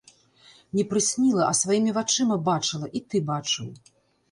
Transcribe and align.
Не 0.79 0.85
прысніла, 0.93 1.43
а 1.51 1.59
сваімі 1.61 1.95
вачыма 1.99 2.39
бачыла, 2.49 2.91
і 2.99 3.05
ты 3.09 3.17
бачыў. 3.31 3.73